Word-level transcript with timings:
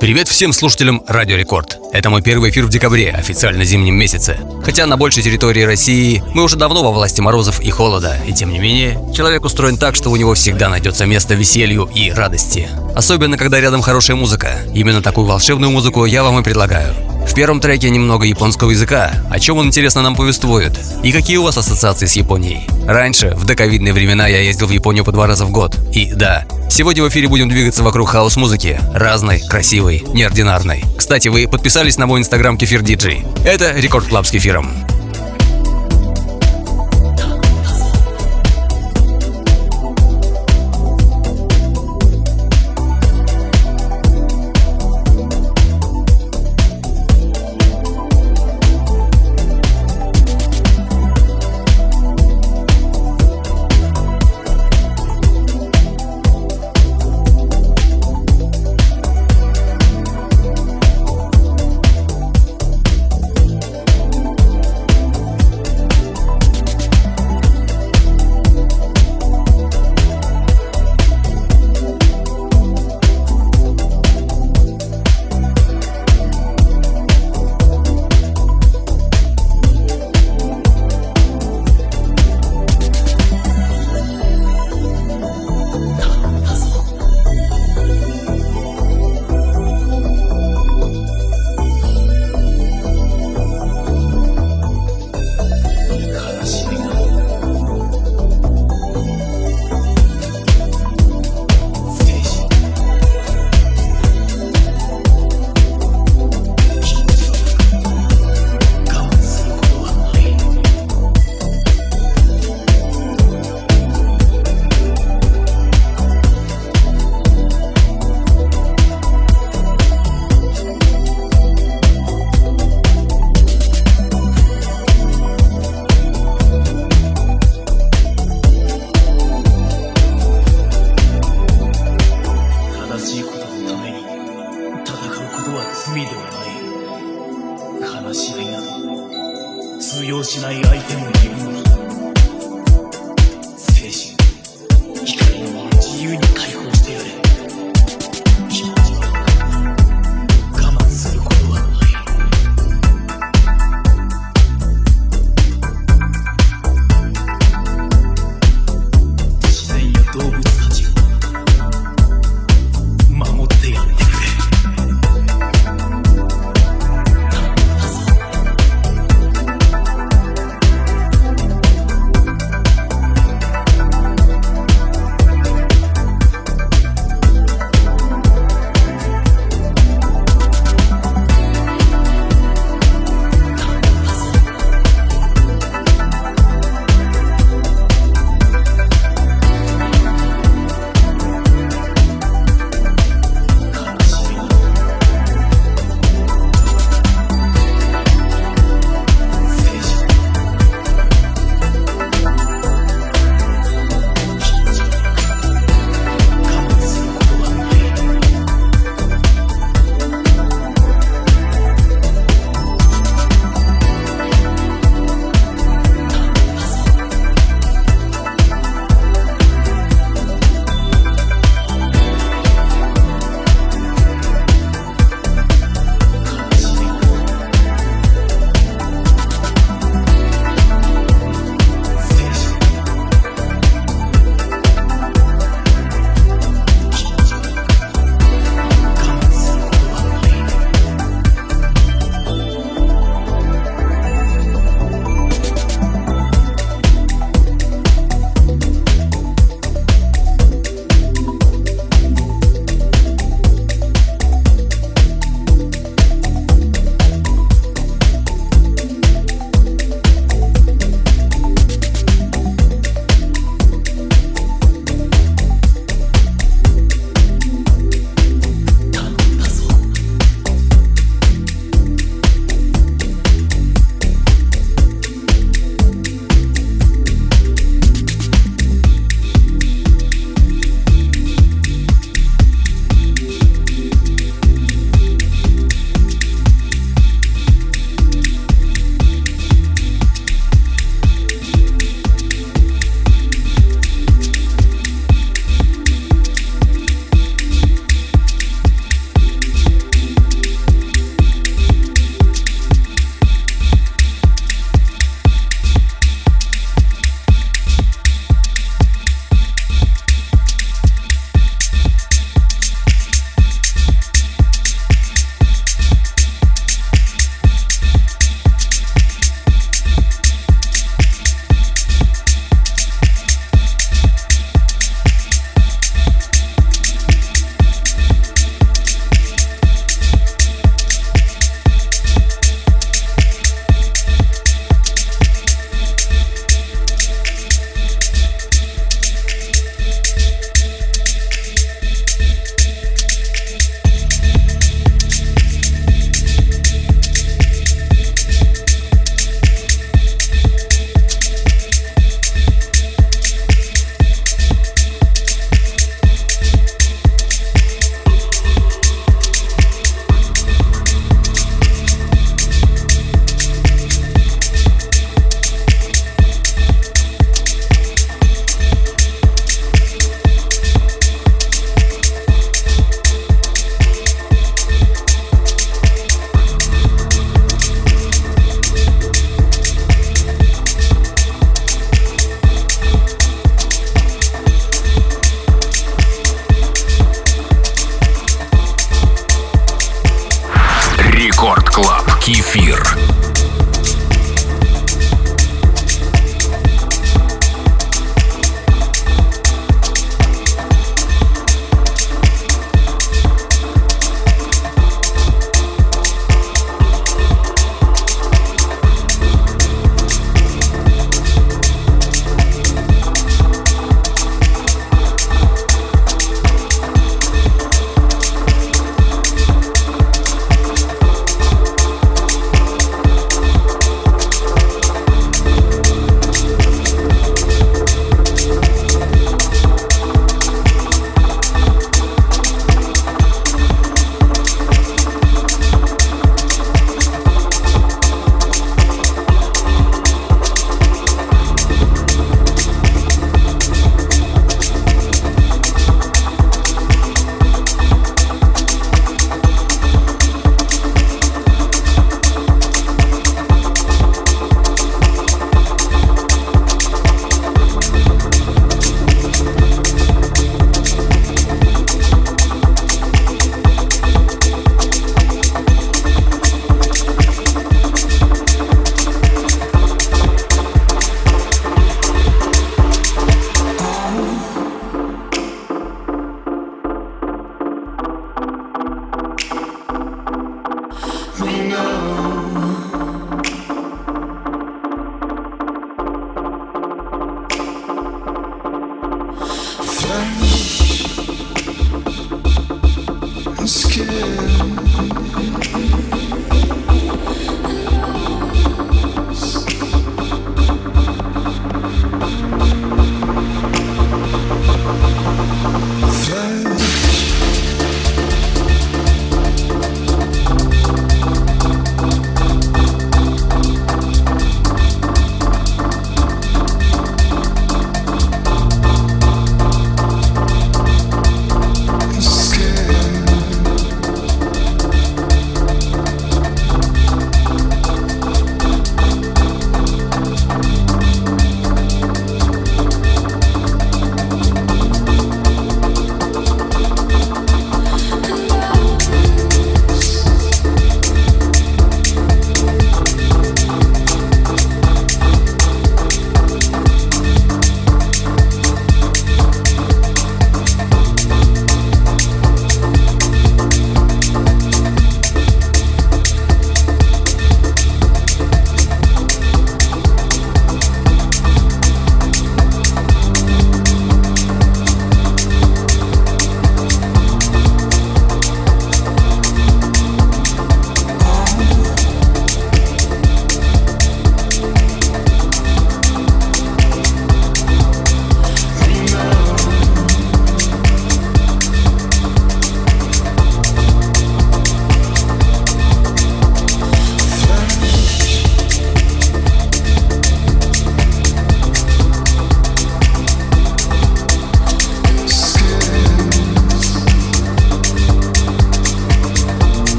Привет 0.00 0.28
всем 0.28 0.54
слушателям 0.54 1.02
Радио 1.06 1.36
Рекорд. 1.36 1.76
Это 1.92 2.08
мой 2.08 2.22
первый 2.22 2.48
эфир 2.48 2.64
в 2.64 2.70
декабре, 2.70 3.10
официально 3.10 3.64
зимнем 3.64 3.96
месяце. 3.96 4.38
Хотя 4.64 4.86
на 4.86 4.96
большей 4.96 5.22
территории 5.22 5.60
России 5.60 6.22
мы 6.32 6.42
уже 6.42 6.56
давно 6.56 6.82
во 6.82 6.90
власти 6.90 7.20
морозов 7.20 7.60
и 7.60 7.68
холода, 7.68 8.16
и 8.26 8.32
тем 8.32 8.50
не 8.50 8.58
менее, 8.58 8.98
человек 9.14 9.44
устроен 9.44 9.76
так, 9.76 9.94
что 9.94 10.08
у 10.08 10.16
него 10.16 10.32
всегда 10.32 10.70
найдется 10.70 11.04
место 11.04 11.34
веселью 11.34 11.86
и 11.94 12.10
радости. 12.10 12.70
Особенно, 12.94 13.36
когда 13.36 13.60
рядом 13.60 13.82
хорошая 13.82 14.16
музыка. 14.16 14.58
Именно 14.74 15.02
такую 15.02 15.26
волшебную 15.26 15.70
музыку 15.70 16.04
я 16.04 16.22
вам 16.22 16.38
и 16.38 16.42
предлагаю. 16.42 16.94
В 17.26 17.34
первом 17.34 17.60
треке 17.60 17.90
немного 17.90 18.24
японского 18.24 18.70
языка, 18.70 19.12
о 19.30 19.38
чем 19.38 19.58
он 19.58 19.68
интересно 19.68 20.02
нам 20.02 20.16
повествует, 20.16 20.78
и 21.02 21.12
какие 21.12 21.36
у 21.36 21.44
вас 21.44 21.56
ассоциации 21.56 22.06
с 22.06 22.16
Японией. 22.16 22.66
Раньше, 22.86 23.34
в 23.36 23.44
доковидные 23.44 23.92
времена, 23.92 24.26
я 24.26 24.40
ездил 24.40 24.66
в 24.66 24.70
Японию 24.70 25.04
по 25.04 25.12
два 25.12 25.26
раза 25.26 25.44
в 25.44 25.50
год. 25.50 25.76
И 25.92 26.12
да, 26.12 26.44
сегодня 26.68 27.04
в 27.04 27.08
эфире 27.08 27.28
будем 27.28 27.48
двигаться 27.48 27.84
вокруг 27.84 28.08
хаус-музыки. 28.08 28.80
Разной, 28.92 29.40
красивой, 29.40 30.02
неординарной. 30.12 30.84
Кстати, 30.96 31.28
вы 31.28 31.46
подписались 31.46 31.98
на 31.98 32.06
мой 32.06 32.20
инстаграм 32.20 32.58
Кефир 32.58 32.82
Диджей. 32.82 33.24
Это 33.44 33.72
Record 33.72 34.08
Club 34.08 34.26
с 34.26 34.30
кефиром. 34.30 34.68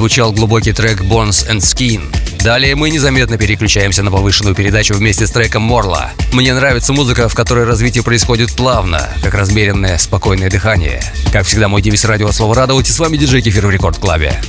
Отзвучал 0.00 0.32
глубокий 0.32 0.72
трек 0.72 1.02
Bones 1.02 1.46
and 1.46 1.58
Skin. 1.58 2.02
Далее 2.42 2.74
мы 2.74 2.88
незаметно 2.88 3.36
переключаемся 3.36 4.02
на 4.02 4.10
повышенную 4.10 4.54
передачу 4.54 4.94
вместе 4.94 5.26
с 5.26 5.30
треком 5.30 5.60
Морла. 5.60 6.12
Мне 6.32 6.54
нравится 6.54 6.94
музыка, 6.94 7.28
в 7.28 7.34
которой 7.34 7.66
развитие 7.66 8.02
происходит 8.02 8.50
плавно, 8.52 9.10
как 9.22 9.34
размеренное, 9.34 9.98
спокойное 9.98 10.48
дыхание. 10.48 11.02
Как 11.34 11.44
всегда, 11.44 11.68
мой 11.68 11.82
девиз 11.82 12.06
радио 12.06 12.32
Слово 12.32 12.54
радовать 12.54 12.88
и 12.88 12.92
с 12.92 12.98
вами 12.98 13.18
диджей 13.18 13.42
Кефир 13.42 13.66
в 13.66 13.70
Рекорд 13.70 13.98
Клабе. 13.98 14.40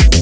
you 0.00 0.21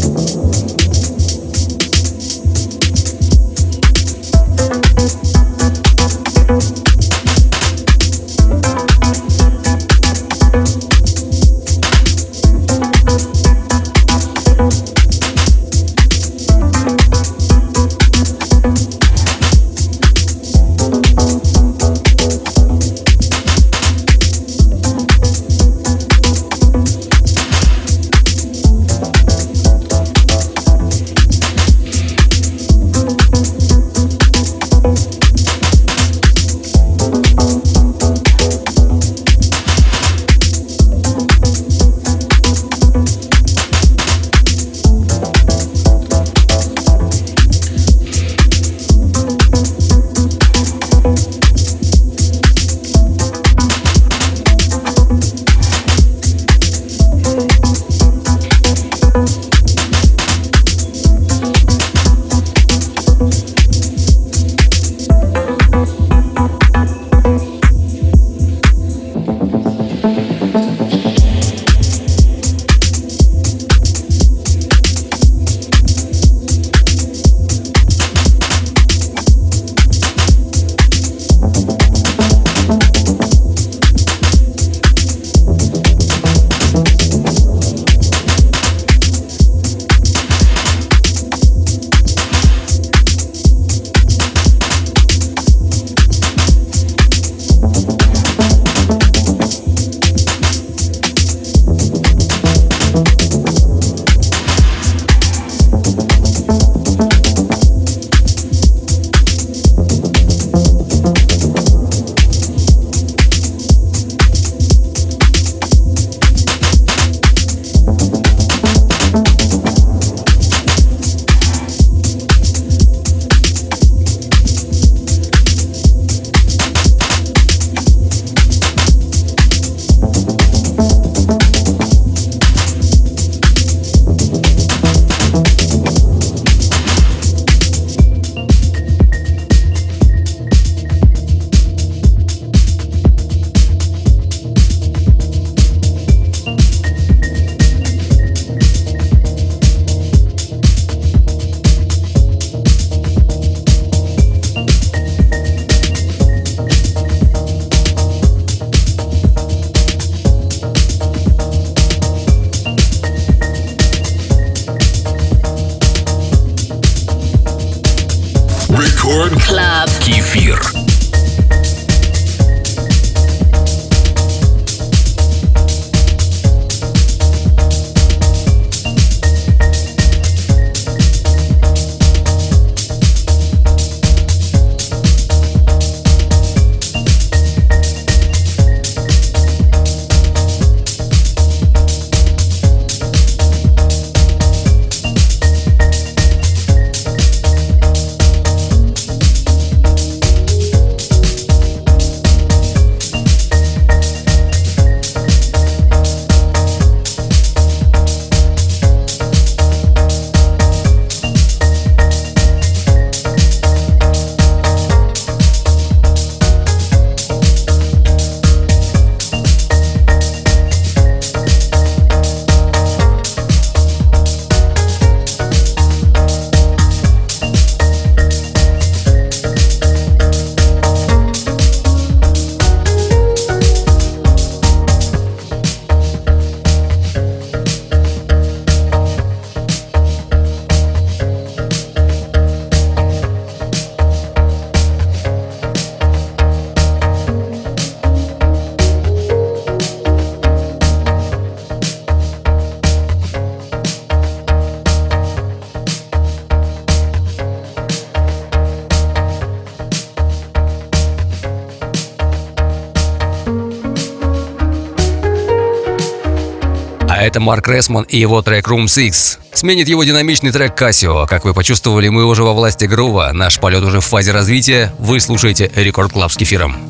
это 267.30 267.38
Марк 267.38 267.68
Ресман 267.68 268.02
и 268.08 268.18
его 268.18 268.42
трек 268.42 268.66
Room 268.66 268.88
6. 268.88 269.38
Сменит 269.52 269.88
его 269.88 270.02
динамичный 270.02 270.50
трек 270.50 270.74
Casio. 270.80 271.28
Как 271.28 271.44
вы 271.44 271.54
почувствовали, 271.54 272.08
мы 272.08 272.24
уже 272.24 272.42
во 272.42 272.52
власти 272.54 272.86
грува. 272.86 273.30
Наш 273.32 273.60
полет 273.60 273.84
уже 273.84 274.00
в 274.00 274.04
фазе 274.04 274.32
развития. 274.32 274.92
Вы 274.98 275.20
слушаете 275.20 275.70
Record 275.76 276.12
Club 276.12 276.32
с 276.32 276.36
кефиром. 276.36 276.89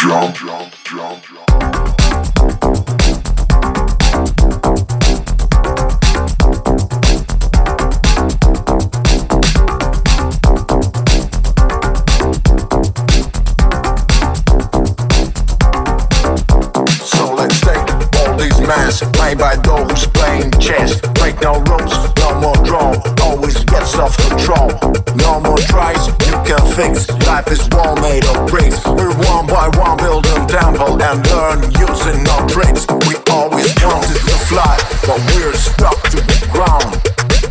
jump, 0.00 0.34
jump, 0.34 0.72
jump, 0.84 1.22
jump. 1.22 1.50
Made 19.18 19.38
by 19.38 19.56
playing 20.08 20.50
chess 20.58 21.00
Break 21.14 21.40
no 21.40 21.60
rules, 21.60 21.94
no 22.16 22.40
more 22.40 22.56
Always 23.22 23.64
control 24.16 24.68
No 25.16 25.40
more 25.40 25.58
tries, 25.58 26.06
you 26.08 26.36
can 26.44 26.60
fix. 26.74 27.08
Life 27.26 27.48
is 27.52 27.68
well 27.70 27.94
made 27.96 28.24
of 28.24 28.48
bricks. 28.48 28.84
We're 28.86 29.19
and 30.80 31.20
learn 31.28 31.60
using 31.76 32.24
our 32.28 32.46
brains. 32.48 32.86
We 33.04 33.16
always 33.28 33.68
wanted 33.84 34.16
to 34.16 34.36
fly, 34.48 34.76
but 35.04 35.20
we're 35.36 35.52
stuck 35.52 36.00
to 36.08 36.16
the 36.16 36.40
ground. 36.48 36.96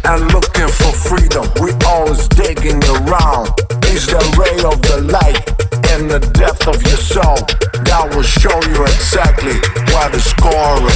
And 0.05 0.33
looking 0.33 0.67
for 0.67 0.91
freedom, 0.97 1.45
we 1.61 1.69
always 1.85 2.27
digging 2.29 2.81
around. 3.05 3.53
Is 3.85 4.07
the 4.07 4.21
ray 4.37 4.57
of 4.65 4.81
the 4.81 5.01
light 5.13 5.45
in 5.93 6.07
the 6.07 6.19
depth 6.33 6.67
of 6.67 6.81
your 6.81 6.97
soul 6.97 7.37
that 7.85 8.05
will 8.13 8.23
show 8.25 8.53
you 8.69 8.81
exactly 8.85 9.57
what 9.93 10.13
is 10.15 10.25
the 10.33 10.88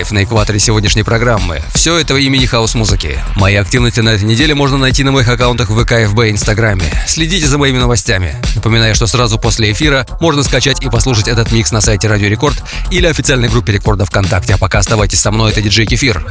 Live 0.00 0.14
на 0.14 0.24
экваторе 0.24 0.58
сегодняшней 0.58 1.02
программы. 1.02 1.60
Все 1.74 1.98
это 1.98 2.16
во 2.16 2.26
имя 2.26 2.46
хаус-музыки. 2.46 3.18
Мои 3.36 3.56
активности 3.56 4.00
на 4.00 4.10
этой 4.10 4.24
неделе 4.24 4.54
можно 4.54 4.78
найти 4.78 5.04
на 5.04 5.12
моих 5.12 5.28
аккаунтах 5.28 5.68
в 5.68 5.84
ВК, 5.84 6.08
ФБ 6.08 6.20
и 6.20 6.30
Инстаграме. 6.30 6.84
Следите 7.06 7.46
за 7.46 7.58
моими 7.58 7.76
новостями. 7.76 8.34
Напоминаю, 8.54 8.94
что 8.94 9.06
сразу 9.06 9.38
после 9.38 9.72
эфира 9.72 10.06
можно 10.18 10.42
скачать 10.42 10.82
и 10.82 10.88
послушать 10.88 11.28
этот 11.28 11.52
микс 11.52 11.70
на 11.70 11.82
сайте 11.82 12.08
Радио 12.08 12.28
Рекорд 12.28 12.62
или 12.90 13.06
официальной 13.06 13.48
группе 13.48 13.72
Рекорда 13.72 14.06
ВКонтакте. 14.06 14.54
А 14.54 14.58
пока 14.58 14.78
оставайтесь 14.78 15.20
со 15.20 15.30
мной, 15.32 15.50
это 15.52 15.60
диджей 15.60 15.84
Кефир. 15.84 16.24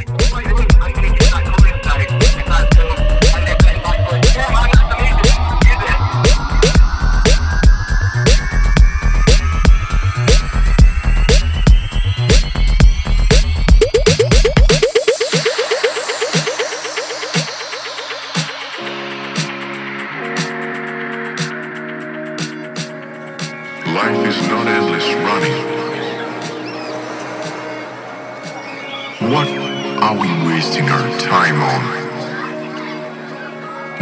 our 30.99 31.19
time 31.19 31.61
on? 31.61 31.81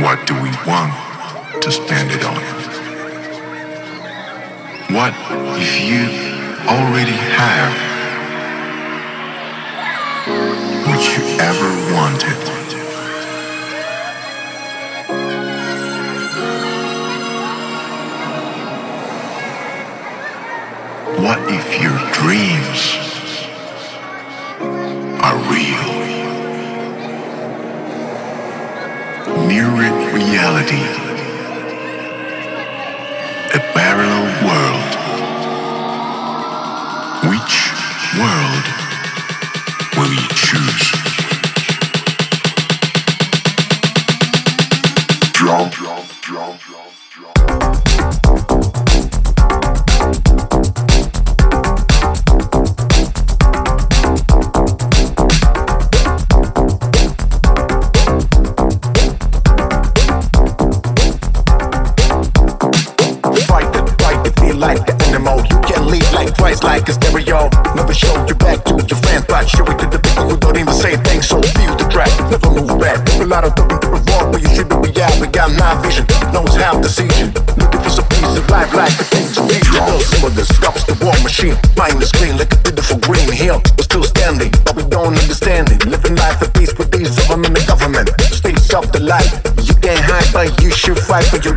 What 0.03 0.25
do 0.27 0.33
we 0.35 0.51
want 0.65 0.93
to 1.63 1.71
spend 1.71 2.11
it 2.11 2.23
on? 2.25 2.41
What 4.95 5.13
if 5.59 5.79
you 5.89 6.03
already 6.67 7.17
have 7.39 7.87
Would 10.87 11.05
you 11.05 11.23
ever 11.39 11.69
wanted? 11.93 12.39
What 21.23 21.39
if 21.49 21.81
your 21.81 21.97
dreams 22.13 22.81
are 25.23 25.37
real? 25.53 26.26
mirrored 29.47 30.13
reality. 30.13 30.83
A 33.55 33.59
parallel 33.73 34.06
fight 91.17 91.29
for 91.31 91.37
your 91.37 91.56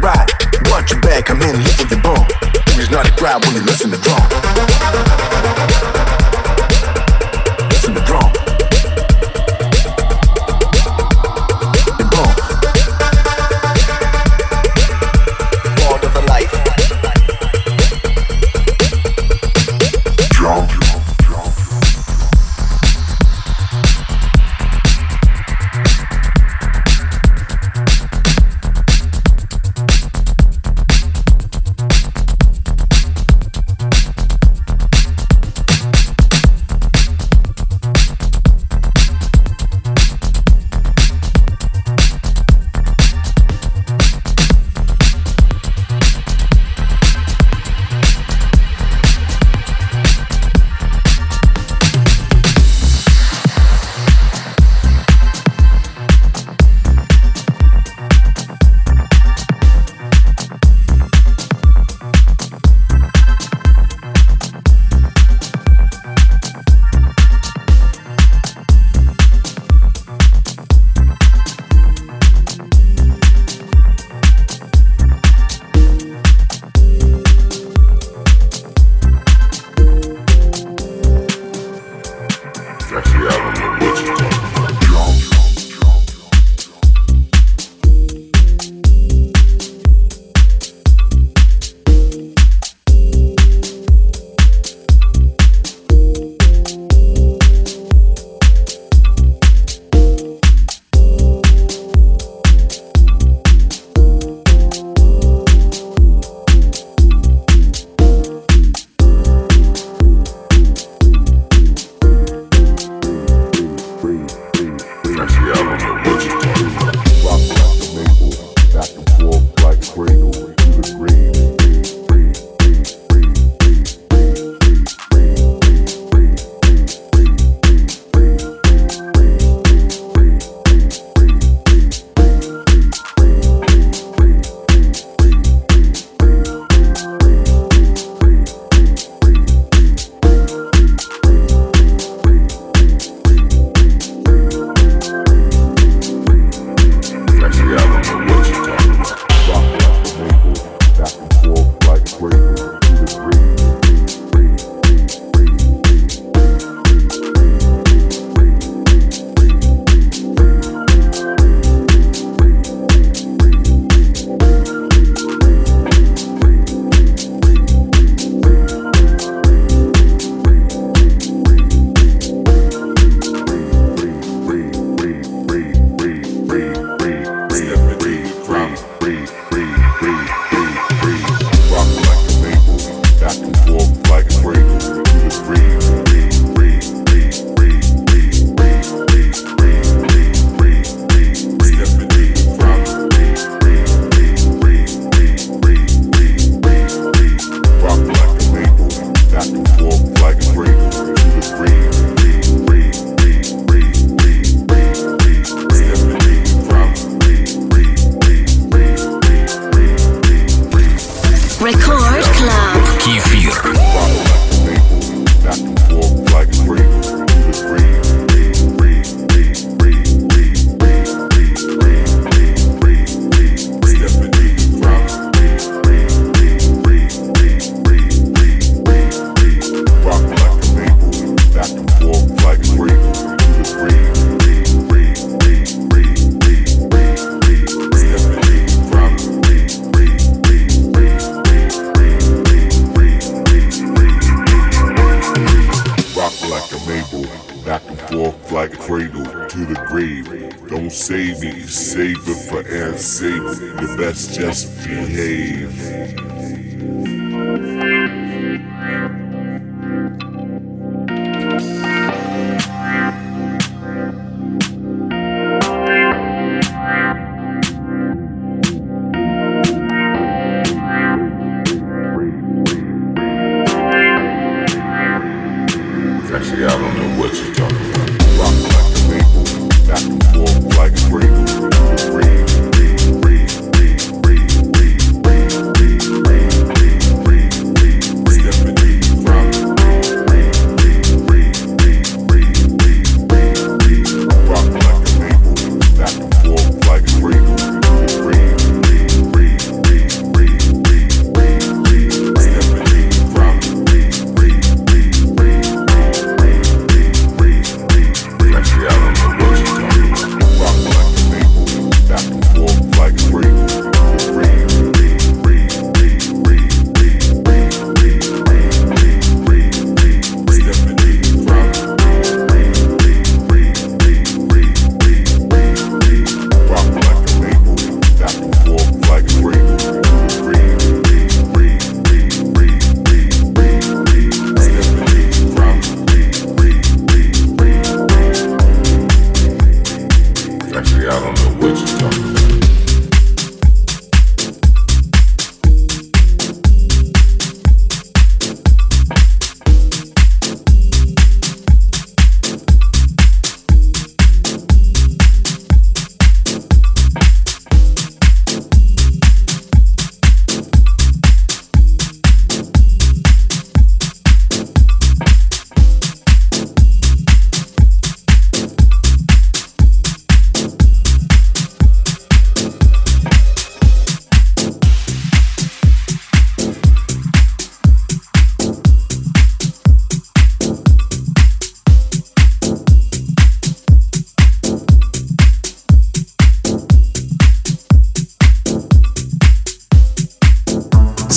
cradle 249.11 249.49
to 249.49 249.65
the 249.65 249.85
grave. 249.87 250.69
Don't 250.69 250.91
save 250.91 251.41
me, 251.41 251.61
save 251.63 252.17
it 252.27 252.49
for 252.49 252.67
Ann 252.69 252.97
Sable. 252.97 253.55
You 253.55 253.97
best 253.97 254.35
just 254.35 254.87
behave. 254.87 256.40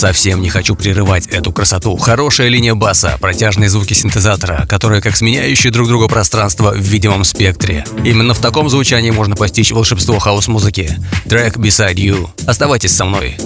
Совсем 0.04 0.42
не 0.42 0.50
хочу 0.50 0.76
прерывать 0.76 1.28
эту 1.28 1.54
красоту. 1.54 1.96
Хорошая 1.96 2.50
линия 2.50 2.76
баса, 2.76 3.18
протяжные 3.22 3.70
звуки 3.70 3.94
синтезатора, 3.94 4.66
которые 4.68 5.02
как 5.02 5.16
сменяющие 5.16 5.72
друг 5.72 5.88
друга 5.88 6.10
пространство 6.10 6.72
в 6.72 6.78
видимом 6.78 7.24
спектре. 7.24 7.86
Именно 8.04 8.34
в 8.34 8.40
таком 8.40 8.70
звучании 8.70 9.12
можно 9.12 9.38
постичь 9.38 9.72
волшебство 9.72 10.20
хаос-музыки. 10.20 10.94
Трек 11.30 11.56
Beside 11.56 11.96
You. 11.96 12.28
Оставайтесь 12.46 12.94
со 12.94 13.06
мной. 13.06 13.38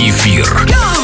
Кефир. 0.00 0.46
Go! 0.66 0.99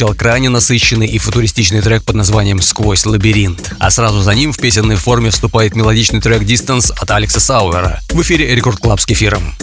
Отзвучал 0.00 0.16
крайне 0.16 0.48
насыщенный 0.48 1.06
и 1.06 1.18
футуристичный 1.18 1.82
трек 1.82 2.04
под 2.04 2.14
названием 2.14 2.62
«Сквозь 2.62 3.04
лабиринт». 3.04 3.74
А 3.78 3.90
сразу 3.90 4.22
за 4.22 4.34
ним 4.34 4.50
в 4.50 4.58
песенной 4.58 4.96
форме 4.96 5.28
вступает 5.28 5.76
мелодичный 5.76 6.22
трек 6.22 6.40
«Distance» 6.40 6.90
от 6.98 7.10
Алекса 7.10 7.38
Сауэра. 7.38 8.00
В 8.08 8.22
эфире 8.22 8.54
Record 8.54 8.78
Club 8.78 8.98
с 8.98 9.04
кефиром. 9.04 9.54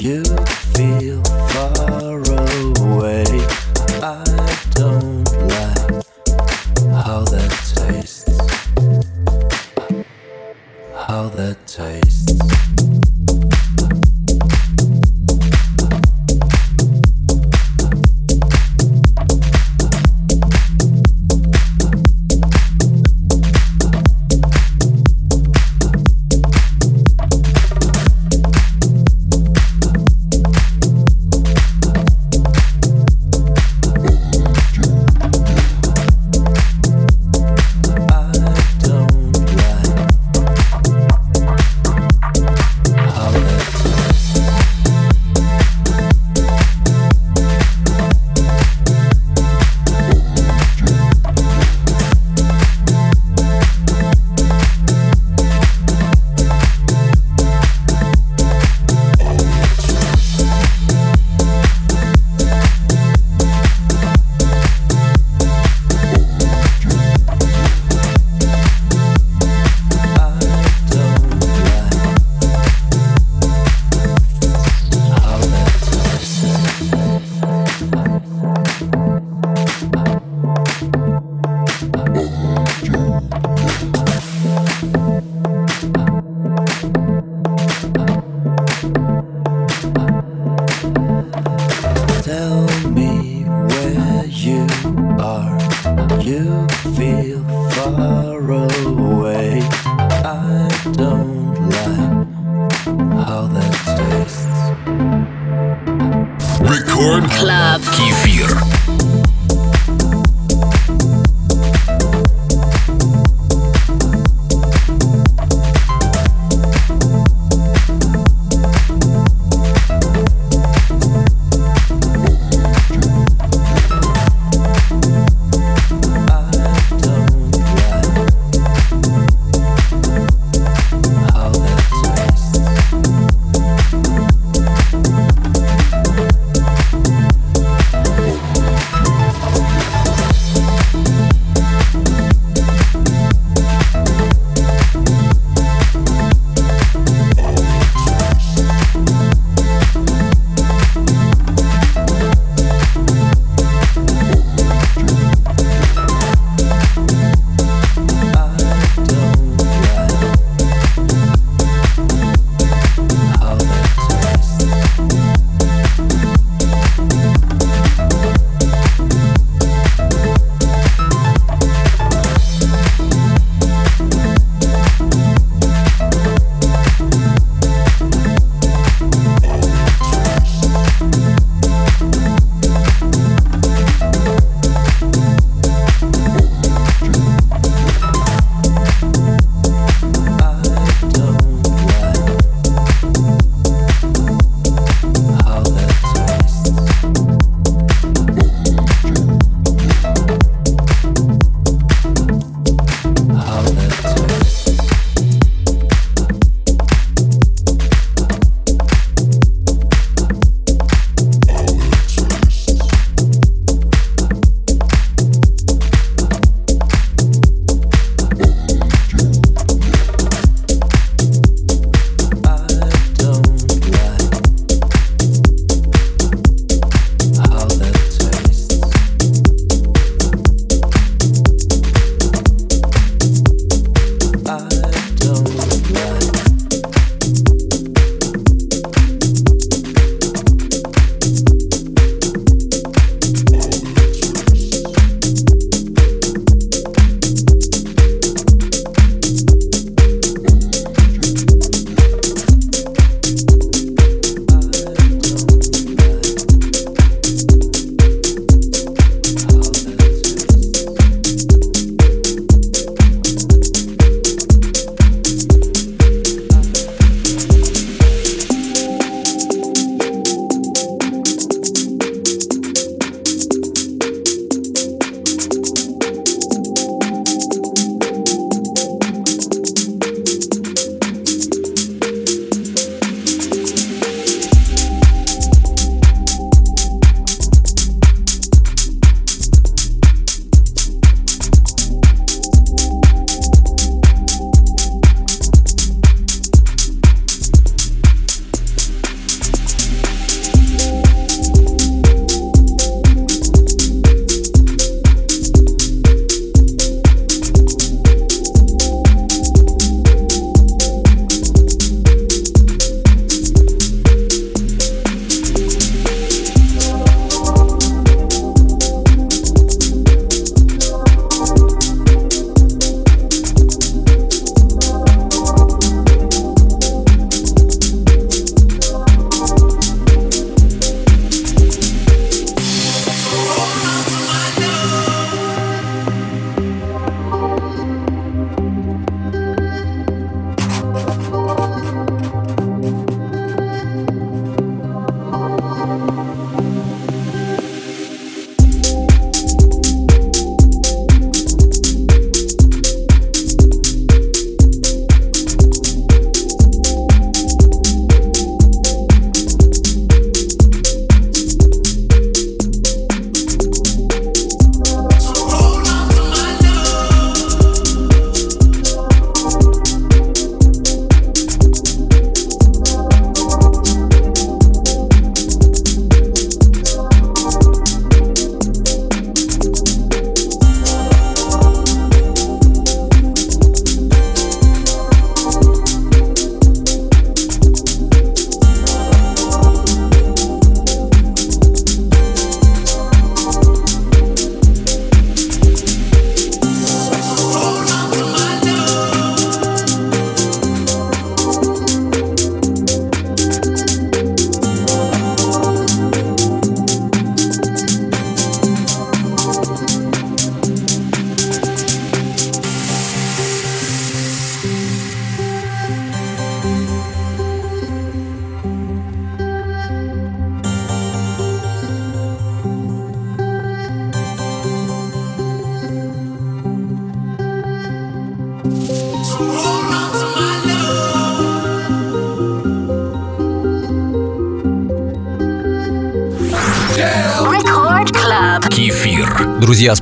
you. 0.00 0.39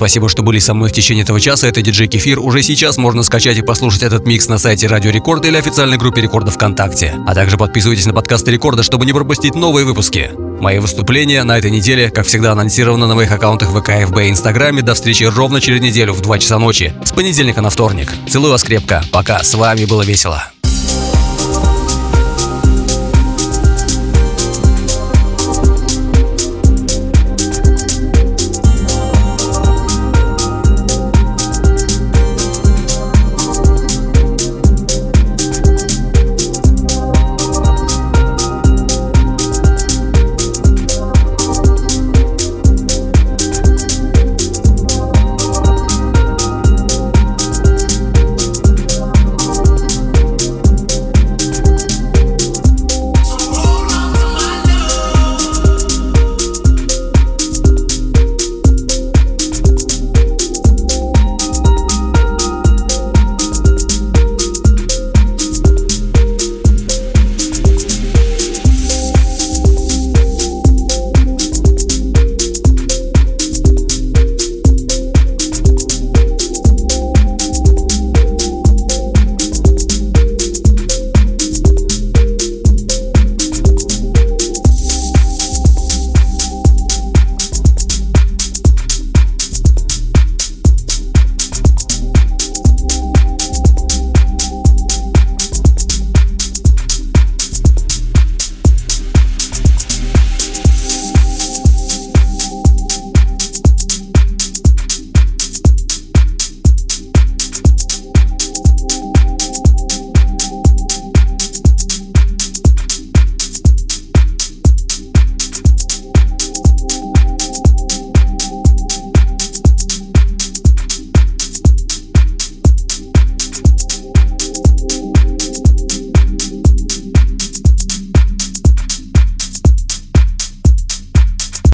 Спасибо, 0.09 0.31
что 0.31 0.43
были 0.43 0.59
со 0.59 0.73
мной 0.73 0.89
в 0.89 0.93
течение 0.93 1.23
этого 1.23 1.39
часа. 1.39 1.69
Это 1.69 1.83
диджей 1.83 2.09
Кефир. 2.09 2.41
Уже 2.41 2.63
сейчас 2.63 2.97
можно 2.97 3.23
скачать 3.23 3.59
и 3.59 3.63
послушать 3.63 4.03
этот 4.03 4.27
микс 4.27 4.49
на 4.49 4.57
сайте 4.57 4.87
Радио 4.87 5.11
Рекорд 5.11 5.45
или 5.45 5.59
официальной 5.59 5.99
группе 5.99 6.23
Рекорда 6.23 6.51
ВКонтакте. 6.51 7.15
А 7.27 7.35
также 7.35 7.59
подписывайтесь 7.59 8.07
на 8.07 8.15
подкасты 8.15 8.51
Рекорда, 8.51 8.83
чтобы 8.83 9.05
не 9.05 9.13
пропустить 9.13 9.55
новые 9.55 9.85
выпуски. 9.85 10.31
Мои 10.61 10.79
выступления 10.79 11.45
на 11.45 11.59
этой 11.59 11.71
неделе, 11.71 12.09
как 12.09 12.27
всегда, 12.27 12.53
анонсированы 12.53 13.07
на 13.07 13.15
моих 13.15 13.31
аккаунтах 13.31 13.69
ВК, 13.69 13.91
ФБ 14.09 14.19
и 14.21 14.31
Инстаграме. 14.31 14.81
До 14.81 14.95
встречи 14.95 15.25
ровно 15.25 15.61
через 15.61 15.83
неделю 15.83 16.15
в 16.15 16.23
2 16.23 16.39
часа 16.39 16.59
ночи, 16.59 16.95
с 17.05 17.13
понедельника 17.13 17.61
на 17.61 17.69
вторник. 17.69 18.11
Целую 18.27 18.53
вас 18.53 18.65
крепко. 18.65 19.05
Пока. 19.13 19.43
С 19.43 19.53
вами 19.53 19.85
было 19.85 20.01
весело. 20.01 20.43